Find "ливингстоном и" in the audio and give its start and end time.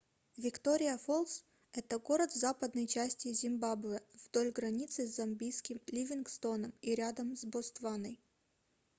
5.85-6.95